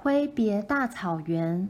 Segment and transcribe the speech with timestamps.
[0.00, 1.68] 挥别大草原。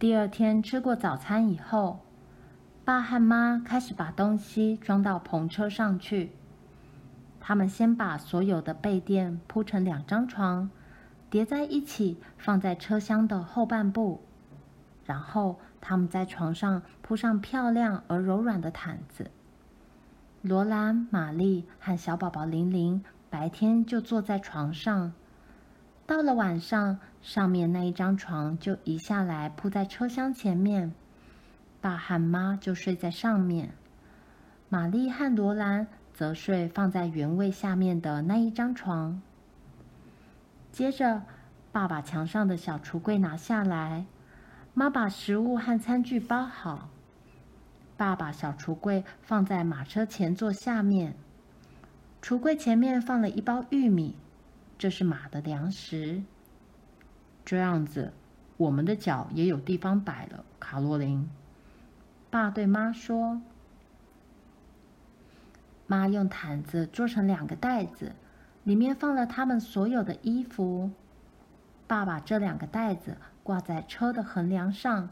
[0.00, 2.00] 第二天吃过早餐以后，
[2.84, 6.32] 爸和妈开始把东西装到篷车上去。
[7.38, 10.68] 他们先把所有的被垫铺成两张床，
[11.30, 14.20] 叠在一起放在车厢的后半部。
[15.04, 19.30] 然后他们在床上铺上漂亮而柔软的毯子。
[20.42, 25.12] 罗兰、玛丽和小宝宝玲玲白天就坐在床上。
[26.06, 30.94] 到了晚上，上面那一张床就移下来铺在车厢前面，
[31.80, 33.74] 爸和妈就睡在上面，
[34.70, 39.20] 玛丽和罗兰则睡放在原位下面的那一张床。
[40.72, 41.22] 接着，
[41.70, 44.06] 爸把墙上的小橱柜拿下来，
[44.72, 46.88] 妈把食物和餐具包好，
[47.98, 51.14] 爸把小橱柜放在马车前座下面，
[52.22, 54.14] 橱柜前面放了一包玉米。
[54.78, 56.22] 这是马的粮食。
[57.44, 58.12] 这样子，
[58.56, 60.44] 我们的脚也有地方摆了。
[60.60, 61.28] 卡洛琳，
[62.30, 63.40] 爸对妈说
[65.88, 68.12] ：“妈用毯子做成两个袋子，
[68.64, 70.90] 里面放了他们所有的衣服。
[71.86, 75.08] 爸把这两个袋子挂在车的横梁上，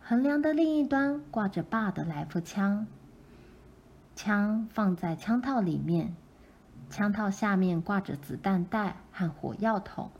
[0.00, 2.86] 横梁的另一端挂着爸的来福枪，
[4.22, 6.14] 枪放在枪套里面。”
[6.90, 10.10] 枪套下面挂着子弹袋和火药桶。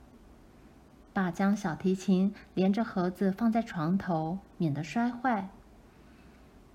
[1.13, 5.51] 爸将小提琴连着盒子放在床头，免得摔坏。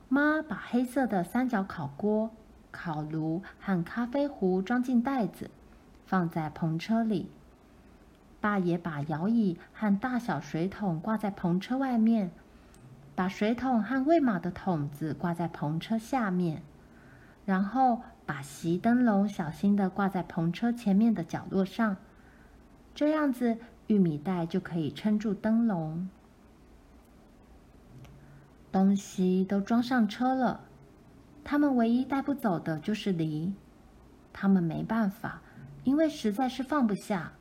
[0.08, 2.30] 妈把黑色的三角烤锅、
[2.70, 5.50] 烤炉和咖啡壶装进袋子，
[6.06, 7.32] 放在篷车里。
[8.40, 12.30] 爸也把摇椅和大小水桶挂在篷车外面，
[13.16, 16.62] 把水桶和喂马的桶子挂在篷车下面，
[17.46, 18.02] 然后。
[18.28, 21.96] 把席灯笼小心的挂在篷车前面的角落上，
[22.96, 26.10] 这样子玉米袋就可以撑住灯笼。
[28.72, 30.62] 东西都装上车了，
[31.44, 33.54] 他们唯一带不走的就是梨。
[34.34, 35.44] 他们没办法，
[35.84, 37.34] 因为实在是放不下。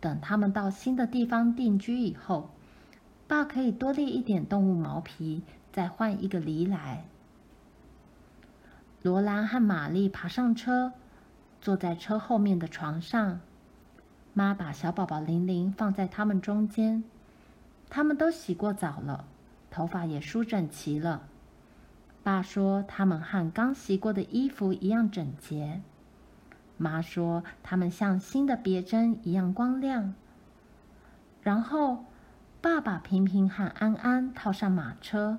[0.00, 2.48] 等他们到新的地方定居以后，
[3.28, 7.04] 爸可以多猎一点动物毛皮，再换一个梨来。
[9.02, 10.92] 罗兰和玛丽爬上车，
[11.58, 13.40] 坐在车后面的床上。
[14.34, 17.02] 妈把小宝宝玲玲放在他们中间。
[17.88, 19.24] 他们都洗过澡了，
[19.70, 21.22] 头发也梳整齐了。
[22.22, 25.80] 爸说他们和刚洗过的衣服一样整洁。
[26.76, 30.14] 妈说他们像新的别针一样光亮。
[31.42, 32.04] 然后，
[32.60, 35.38] 爸爸平平和安安套上马车。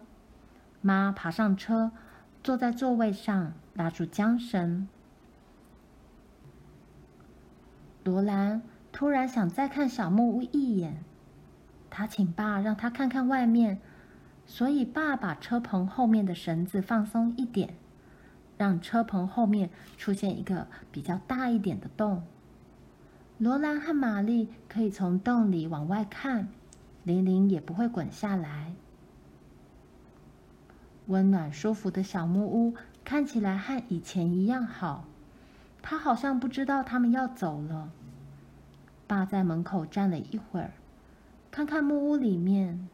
[0.82, 1.92] 妈爬上车。
[2.44, 4.88] 坐在座位上，拉住缰绳。
[8.04, 11.04] 罗兰突然想再看小木屋一眼，
[11.92, 13.80] 他请爸让他看看外面，
[14.48, 17.76] 所以爸把车棚后面的绳子放松一点，
[18.58, 22.24] 让车棚后面出现一个比较大一点的洞。
[23.38, 26.48] 罗兰和玛丽可以从洞里往外看，
[27.04, 28.74] 玲玲也不会滚下来。
[31.12, 32.74] 温暖舒服的小木屋
[33.04, 35.06] 看起来和以前一样好。
[35.82, 37.92] 他好像不知道他们要走了。
[39.08, 40.72] 爸在门口站了一会儿，
[41.52, 42.88] 看看木屋里面，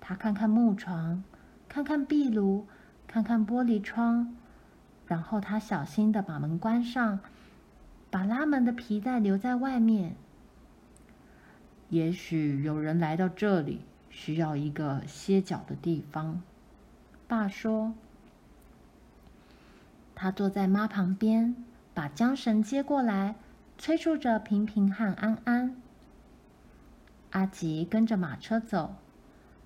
[0.00, 1.24] 他看看木床，
[1.66, 2.66] 看看壁炉，
[3.06, 4.36] 看看玻璃窗，
[5.06, 7.20] 然后他小心的把门关上，
[8.10, 10.16] 把拉门的皮带留在外面。
[11.88, 13.80] 也许有人来到这里，
[14.10, 16.42] 需要一个歇脚的地方。
[17.28, 17.92] 爸说
[20.14, 21.56] ：“他坐在妈旁边，
[21.92, 23.34] 把缰绳接过来，
[23.76, 25.76] 催促着平平和安安。
[27.30, 28.94] 阿吉跟着马车走，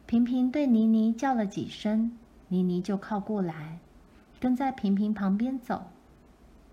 [0.06, 2.16] 平平对妮妮叫了几声，
[2.48, 3.78] 妮妮就靠过来，
[4.40, 5.90] 跟在平平旁边走。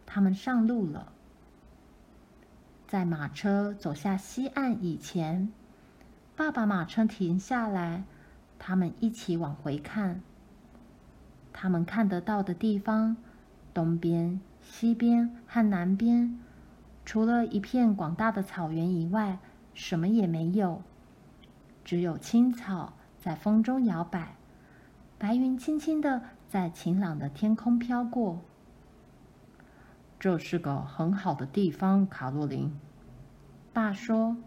[0.05, 1.11] 他们上路了。
[2.87, 5.51] 在马车走下西岸以前，
[6.37, 8.05] 爸爸马车停下来，
[8.57, 10.21] 他们一起往回看。”
[11.59, 13.17] 他们看得到的地方，
[13.73, 16.39] 东边、西边和南边，
[17.03, 19.39] 除了一片广大的草原以外，
[19.73, 20.83] 什么也没有。
[21.83, 24.35] 只有青草在风中摇摆，
[25.17, 28.39] 白云轻轻地在晴朗的天空飘过。
[30.19, 32.79] 这是个很好的地方，卡洛琳。
[33.73, 34.37] 爸说。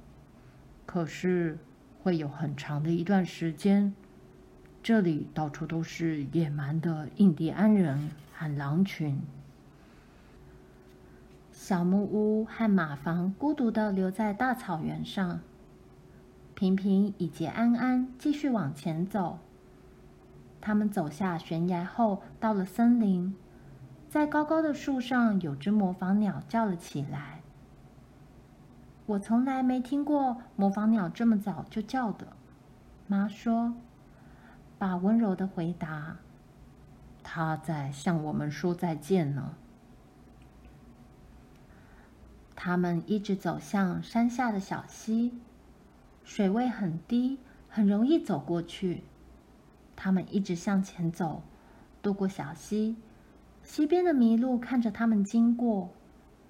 [0.87, 1.59] 可是
[2.03, 3.95] 会有很长的一段时间。
[4.83, 9.21] 这里到处都是野蛮的印第安人和狼群。
[11.53, 15.41] 小木屋和马房孤独的留在大草原上。
[16.55, 19.39] 平平以及安安继续往前走。
[20.61, 23.35] 他们走下悬崖后，到了森林，
[24.09, 27.41] 在高高的树上，有只模仿鸟叫了起来。
[29.07, 32.29] 我从来没听过模仿鸟这么早就叫的。
[33.07, 33.75] 妈说
[34.81, 36.17] ：“爸温柔的回答，
[37.23, 39.55] 他在向我们说再见呢。”
[42.57, 45.39] 他们一直走向山下的小溪。
[46.25, 47.39] 水位很低，
[47.69, 49.03] 很容易走过去。
[49.95, 51.43] 他们一直向前走，
[52.01, 52.97] 渡过小溪。
[53.63, 55.91] 溪边的麋鹿看着他们经过，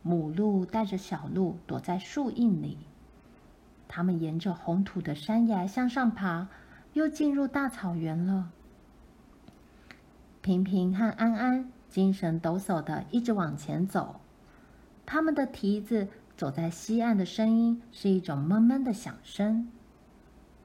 [0.03, 2.79] 母鹿带着小鹿躲在树荫里。
[3.89, 6.47] 他们沿着红土的山崖向上爬，
[6.93, 8.51] 又进入大草原了。
[10.43, 14.21] 平平和安安精神抖擞地一直往前走，
[15.05, 16.09] 他们的蹄子。
[16.37, 19.69] 走在西岸的声音是一种闷闷的响声。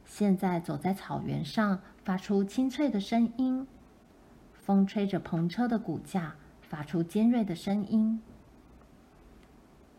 [0.06, 3.68] 现在走在草原上，发出清脆的声音。
[4.54, 8.22] 风吹着篷车的骨架，发出尖锐的声音。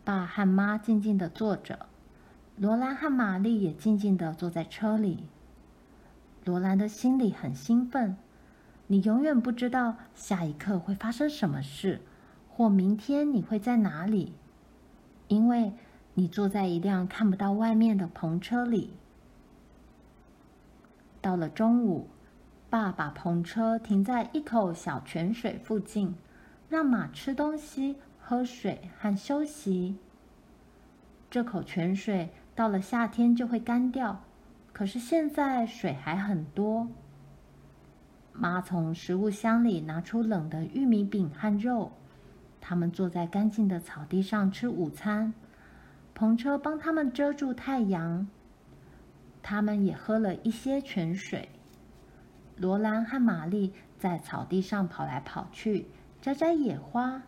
[0.02, 1.84] 爸和妈静静地坐着，
[2.56, 5.25] 罗兰和玛丽也静静地坐在车里。
[6.46, 8.16] 罗兰的心里很兴奋，
[8.87, 12.00] 你永远不知道下一刻会发生什么事，
[12.48, 14.32] 或明天你会在哪里。
[15.26, 15.72] 因为
[16.14, 18.93] 你坐在一辆看不到外面的篷车里。
[21.20, 22.06] 到了中午，
[22.70, 26.14] 爸把篷车停在一口小泉水附近，
[26.69, 29.96] 让马吃东西、喝水和休息。
[31.28, 34.22] 这口泉水到了夏天就会干掉，
[34.76, 36.87] 可是现在水还很多。
[38.34, 41.93] 妈从食物箱里拿出冷的玉米饼和肉。
[42.61, 45.32] 他们坐在干净的草地上吃午餐，
[46.14, 48.28] 篷车帮他们遮住太阳。
[49.43, 51.49] 他们也喝了一些泉水。
[52.58, 55.87] 罗兰和玛丽在草地上跑来跑去，
[56.20, 57.22] 摘摘野花。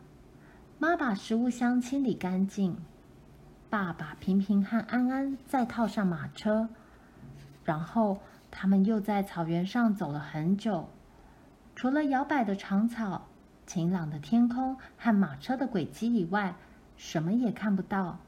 [0.78, 2.76] 妈把食物箱清理干净。
[3.70, 6.68] 爸把平平和安安再套上马车，
[7.68, 8.20] 然后
[8.50, 10.88] 他们又在草原上走了很久，
[11.76, 13.26] 除了摇摆的长草。
[13.66, 16.54] 晴朗的天空和马车的轨迹以外，
[16.96, 18.20] 什么也看不到。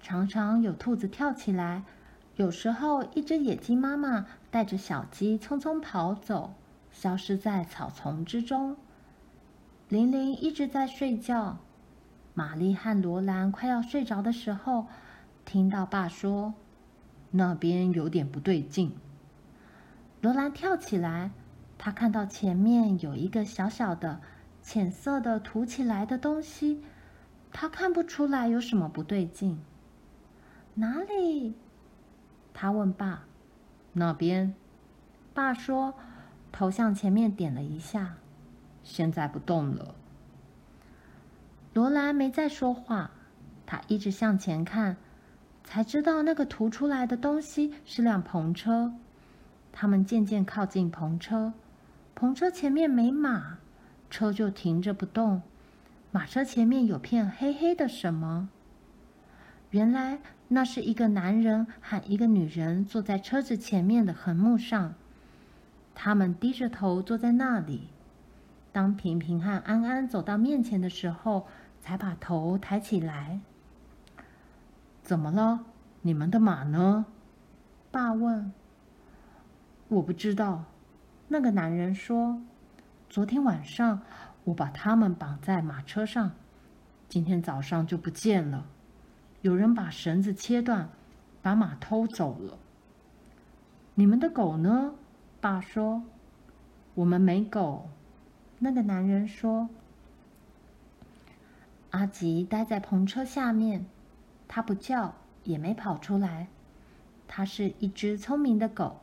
[0.00, 1.84] 常常有兔子跳起来，
[2.34, 6.54] 有时候一只野鸡妈妈带着小鸡匆匆跑走，
[6.90, 8.76] 消失在草丛之中。
[9.88, 11.58] 玲玲一直在睡觉。
[12.34, 14.88] 玛丽和罗兰快要睡着的时候，
[15.44, 16.54] 听到爸说
[17.36, 18.92] ：“那边有点不对劲。”
[20.22, 21.32] 罗兰跳起来。
[21.76, 24.20] 他看到前面有一个小小的、
[24.62, 26.82] 浅色的凸起来的东西，
[27.52, 29.58] 他看不出来有什么不对劲。
[30.74, 31.54] 哪里？
[32.54, 33.24] 他问爸。
[33.92, 34.54] 那边。
[35.34, 35.94] 爸说，
[36.52, 38.14] 头向前面点了一下，
[38.84, 39.96] 现在不动了。
[41.74, 43.10] 罗兰没再说话，
[43.66, 44.96] 他一直向前看，
[45.64, 48.92] 才知道那个涂出来的东西是辆篷车。
[49.72, 51.52] 他们渐渐靠近篷车。
[52.16, 53.58] 篷车前面没马，
[54.08, 55.42] 车就停着不动。
[56.12, 58.48] 马车前面有片黑黑的什么？
[59.70, 64.94] 原来那是一个男人和一个女人坐在车子前面的横木上。
[65.96, 67.88] 他们低着头坐在那里。
[68.70, 71.46] 当平平和安安走到面前的时候，
[71.80, 73.40] 才把头抬起来。
[75.04, 75.66] 怎么了？
[76.00, 77.04] 你们的马呢？
[77.90, 78.50] 爸问。
[79.88, 80.64] 我不知道。
[81.28, 82.40] 那个男人说
[83.10, 84.00] ：“昨天晚上
[84.44, 86.32] 我把他们绑在马车上，
[87.06, 88.64] 今天早上就不见了。
[89.42, 90.88] 有人把绳子切断，
[91.42, 92.56] 把马偷走了。
[93.94, 94.94] 你们的狗呢？”
[95.42, 96.02] 爸说
[96.96, 97.90] ：“我们没狗。”
[98.58, 99.68] 那个男人说
[101.92, 103.84] ：“阿吉待在篷车下面，
[104.54, 106.46] 他不叫，也没跑出来。
[107.26, 109.00] 他是一只聪明的狗。”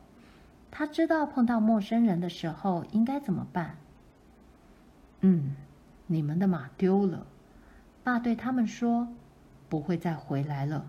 [0.72, 3.76] 他知道碰到陌生人的时候应该怎么办。
[5.20, 5.54] 嗯，
[6.06, 7.26] 你们的马丢了，
[8.02, 9.08] 爸对他们说，
[9.68, 10.86] 不会再回来了。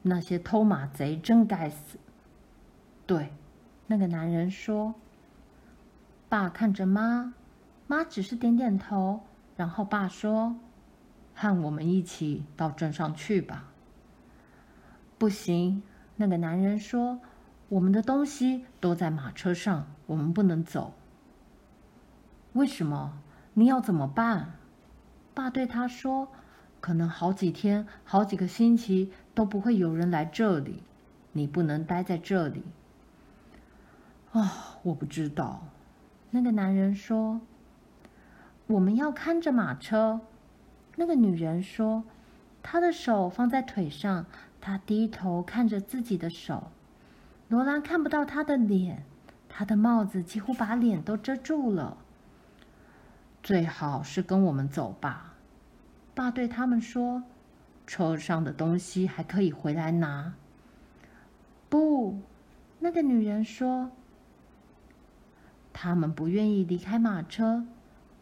[0.00, 1.98] 那些偷马贼真该死。
[3.06, 3.34] 对，
[3.86, 4.94] 那个男人说。
[6.30, 7.34] 爸看着妈，
[7.86, 9.20] 妈只是点点头，
[9.54, 10.56] 然后爸说
[11.36, 13.70] ：“和我们一起到镇上去吧。”
[15.16, 15.84] 不行，
[16.16, 17.20] 那个男人说。
[17.68, 20.94] 我们的东西都在马车上，我们不能走。
[22.52, 23.18] 为什么？
[23.54, 24.52] 你要怎么办？
[25.34, 26.28] 爸对他说
[26.80, 30.84] ：“可能好几天、好几个星期都不会有人来这里。
[31.32, 32.62] 你不能待在这里。”
[34.30, 35.66] 啊，我不知道。
[36.30, 37.40] 那个男人说
[38.68, 40.20] ：“我们要看着马车。”
[40.96, 42.04] 那个女人说
[42.62, 44.26] ：“她的手放在腿上，
[44.60, 46.72] 她低头看着自己的手。
[47.48, 49.04] 罗兰看不到她的脸，
[49.48, 51.96] 她的帽子几乎把脸都遮住了。
[53.42, 55.34] 最好是跟我们走吧。”
[56.14, 57.22] 爸对他们说
[57.86, 60.32] ：“车上的东西还可以回来拿。”
[61.68, 62.18] 不，
[62.80, 63.90] 那个女人说。
[65.78, 67.66] 他们不愿意离开马车，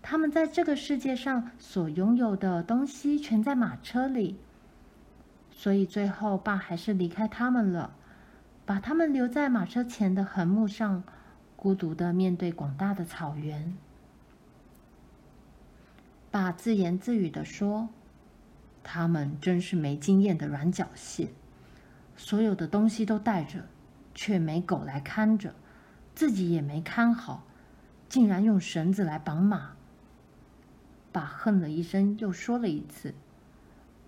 [0.06, 4.36] 他们在这个世界上所拥有的东西全在马车里，
[5.50, 7.96] 所以最后爸还是离开他们了，
[8.66, 11.02] 把他们留在马车前的横木上，
[11.56, 13.74] 孤独的面对广大的草原。
[16.30, 17.88] 爸自言自语的说
[18.84, 21.30] ：“他们真是没经验的软脚蟹，
[22.14, 23.64] 所有的东西都带着，
[24.14, 25.54] 却没狗来看着。”
[26.14, 27.42] 自己也没看好，
[28.10, 29.70] 竟然用绳子来绑马。
[31.14, 33.14] 爸哼了一声，又说了一次：“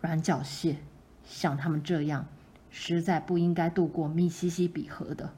[0.03, 0.79] 软脚蟹，
[1.25, 2.27] 像他们这样，
[2.69, 5.33] 实在不应该渡过密西西比河的。”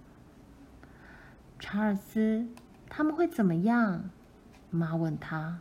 [1.61, 2.49] 查尔斯，
[2.89, 4.09] 他们会怎么样？
[4.71, 5.59] 妈问他。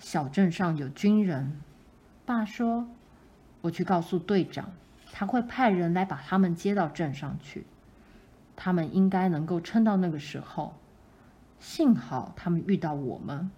[0.00, 1.60] 小镇上有军人，
[2.26, 2.88] 爸说
[3.62, 4.72] ：“我去告诉队长，
[5.12, 7.64] 他会派人来把他们接到镇上去。”
[8.56, 10.74] 他们应该能够撑到那个时候。
[11.60, 13.52] 幸好他们遇到我们，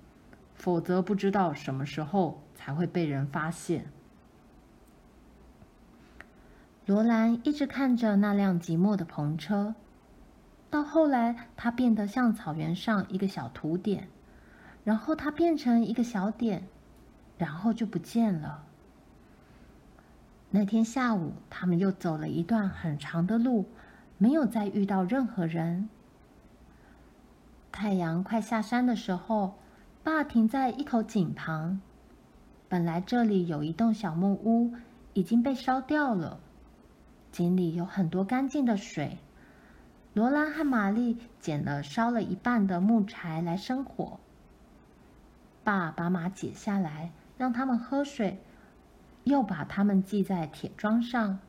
[0.57, 3.87] 否则不知道什么时候才会被人发现。
[6.85, 9.75] 罗兰一直看着那辆寂寞的篷车，
[10.69, 14.09] 到后来，它变得像草原上一个小土点，
[14.83, 16.67] 然后它变成一个小点，
[17.39, 18.65] 然后就不见了。
[20.51, 23.67] 那天下午，他们又走了一段很长的路。
[24.19, 25.91] 没有再遇到任何人。
[27.71, 29.59] 太阳快下山的时候，
[30.07, 31.81] 爸停在一口井旁。
[32.69, 34.73] 本来这里有一栋小木屋，
[35.15, 36.39] 已经被烧掉了。
[37.33, 39.19] 井里有很多干净的水。
[40.15, 44.21] 罗兰和玛丽捡了烧了一半的木柴来生火。
[45.65, 48.41] 爸把马解下来，让他们喝水，
[49.25, 51.41] 又把他们系在铁桩上。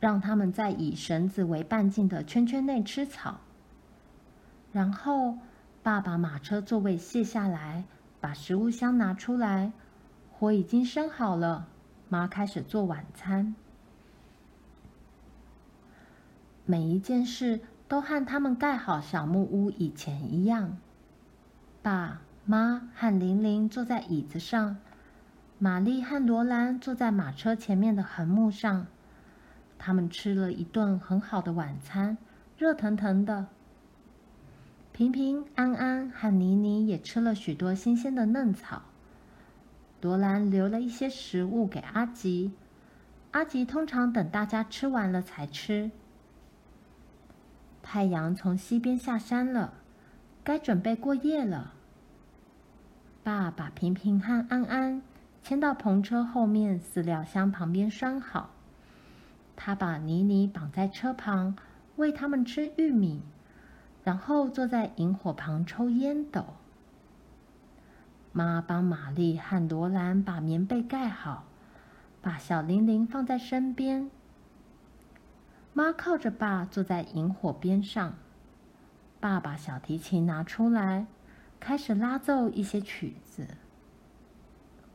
[0.00, 3.40] 让他们在以绳子为半径的圈圈内吃草。
[4.70, 5.38] 然后，
[5.82, 7.84] 爸把马车座位卸下来，
[8.20, 9.72] 把食物箱拿出来，
[10.30, 11.66] 火已经生好了。
[12.08, 13.54] 妈开始做晚餐。
[16.66, 20.76] 每一件事都和他们盖好小木屋以前一样。
[21.82, 24.76] 爸妈和玲玲坐在椅子上，
[25.58, 28.86] 玛丽和罗兰坐在马车前面的横木上。
[29.78, 32.18] 他们吃了一顿很好的晚餐，
[32.58, 33.46] 热腾腾的。
[35.00, 38.82] 平平安安和妮妮也吃了许多新鲜的嫩草。
[40.02, 42.52] 罗兰留了一些食物给阿吉，
[43.30, 45.90] 阿吉通常等大家吃完了才吃。
[47.80, 49.72] 太阳从西边下山了，
[50.44, 51.72] 该准备过夜了。
[53.22, 55.00] 爸把平平和安安
[55.42, 58.50] 牵到篷车后面饲料箱旁边拴好。
[59.56, 61.56] 他把妮妮绑在车旁，
[61.96, 63.22] 喂他们吃玉米，
[64.10, 66.44] 然后坐在萤火旁抽烟斗。
[68.32, 71.44] 妈帮玛丽和罗兰把棉被盖好，
[72.20, 74.10] 把小玲玲放在身边。
[75.72, 78.14] 妈靠着爸坐在萤火边上，
[79.20, 81.06] 爸把小提琴拿出来，
[81.60, 83.46] 开始拉奏一些曲子。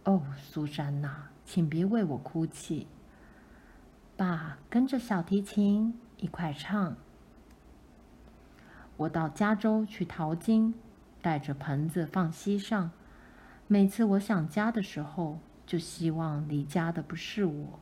[0.03, 2.87] 哦，苏珊娜，请别为我哭泣。
[4.17, 6.97] 爸跟着小提琴一块唱。
[8.97, 10.73] 我到加州去淘金，
[11.21, 12.91] 带着盆子放溪上。
[13.67, 17.79] 每次我想家的时候，就希望离家的不是我。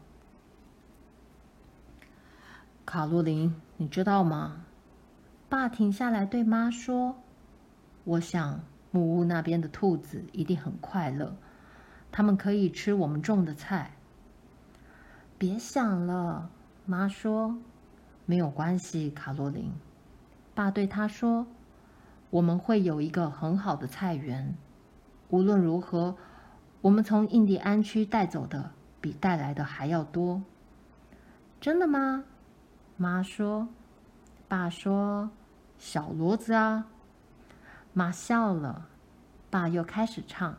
[2.86, 4.66] 卡洛琳，你知道吗？
[5.50, 7.16] 爸停下来对妈说
[8.06, 8.60] ：“我想
[8.92, 11.36] 木屋那边的兔子一定很快乐，
[12.12, 13.92] 它们可以吃我们种的菜。”
[15.38, 16.50] 别想了，
[16.86, 17.58] 妈说。
[18.26, 19.70] 没有关系，卡洛琳。
[20.56, 21.48] 爸对他说
[22.30, 24.56] ：“我们会有一个很好的菜园。
[25.30, 26.16] 无论如何，
[26.82, 30.44] 我们从印第安区带走的比带来的还要多。”
[31.60, 32.26] 真的吗？
[32.98, 33.68] 妈说。
[34.48, 35.32] 爸说
[35.80, 36.88] ：“小骡子啊。”
[37.94, 38.88] 妈笑了。
[39.50, 40.58] 爸又开始唱：“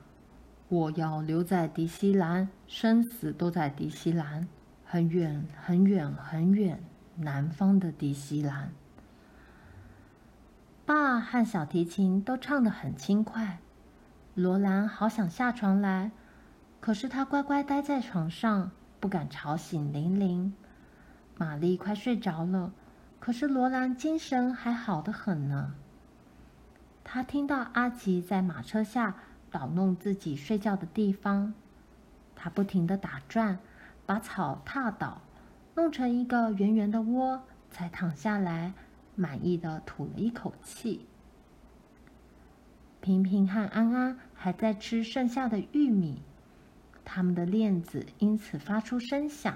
[0.68, 4.48] 我要留在迪西兰，生死都在迪西兰，
[4.84, 6.82] 很远很远很远，
[7.16, 8.72] 南方的迪西兰。
[10.86, 13.58] 爸和小提琴都唱得很轻快，
[14.34, 16.10] 罗兰好想下床来，
[16.80, 20.54] 可是他乖乖待在床上，不敢吵醒玲玲。
[21.36, 22.72] 玛丽快睡着了，
[23.18, 25.74] 可是罗兰精神还好得很呢。
[27.02, 29.14] 他听到阿吉在马车下。
[29.50, 31.54] 捣弄自己睡觉的地方，
[32.34, 33.60] 他不停地打转，
[34.04, 35.20] 把草踏倒，
[35.76, 38.72] 弄成一个圆圆的窝，才躺下来，
[39.14, 41.06] 满意的吐了一口气。
[43.00, 46.22] 平平和安安还在吃剩下的玉米，
[47.04, 49.54] 他们的链子因此发出声响。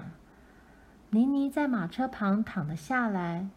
[1.09, 3.49] 妮妮在马车旁躺了下来，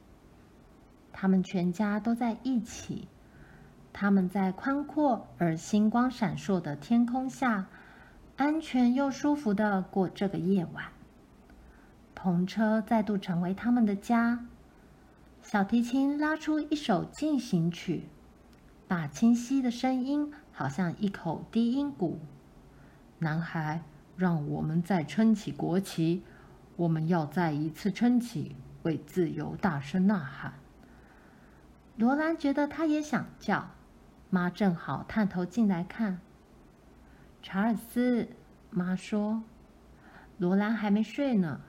[1.12, 3.08] 他们全家都在一起。
[3.92, 7.66] 他们在宽阔而星光闪烁的天空下，
[8.38, 10.86] 安全又舒服的过这个夜晚。
[12.16, 14.46] 篷车再度成为他们的家。
[15.42, 18.04] 小提琴拉出一首进行曲，
[18.86, 22.20] 把清晰的声音好像一口低音鼓。
[23.18, 23.82] 男孩，
[24.16, 26.22] 让我们再撑起国旗，
[26.76, 30.54] 我们要再一次撑起，为自由大声呐喊。
[31.96, 33.70] 罗兰觉得他也想叫。
[34.30, 36.20] 妈正好探头进来看，
[37.42, 38.28] 查尔斯，
[38.70, 39.42] 妈说
[40.38, 41.60] ：“罗兰还没睡呢，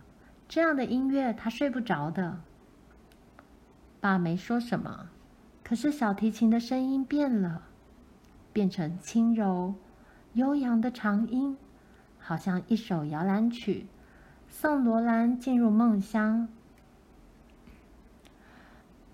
[0.48, 2.40] 这样的音乐他睡不着的。”
[4.04, 5.08] 爸没说什么，
[5.64, 7.64] 可是小提琴的声音变了，
[8.52, 9.76] 变成轻柔、
[10.34, 11.56] 悠扬的长音，
[12.20, 13.88] 好像一首摇篮曲，
[14.50, 16.50] 送罗兰进入梦乡。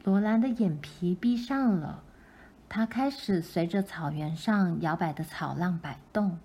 [0.03, 2.01] 罗兰的眼皮闭上了。
[2.67, 6.39] 他开始随着草原上摇摆的草浪摆动，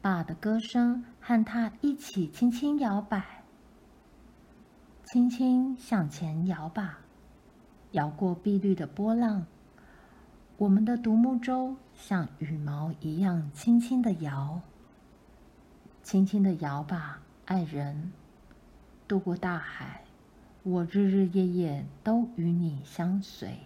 [0.00, 3.44] 爸的歌声和他一起轻轻摇摆，
[5.04, 7.00] 轻轻向前摇吧，
[7.96, 9.46] 摇过碧绿的波浪。
[10.58, 14.60] 我们的独木舟像羽毛一样轻轻的摇，
[16.02, 18.12] 轻轻的摇吧，爱人，
[19.08, 20.02] 渡过大海，
[20.62, 23.58] 我日日夜夜都与你相随。